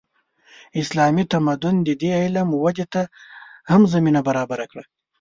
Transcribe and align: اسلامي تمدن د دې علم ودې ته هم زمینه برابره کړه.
اسلامي 0.81 1.23
تمدن 1.33 1.75
د 1.83 1.89
دې 2.01 2.11
علم 2.21 2.47
ودې 2.63 2.85
ته 2.93 3.01
هم 3.71 3.81
زمینه 3.93 4.19
برابره 4.27 4.65
کړه. 4.71 4.83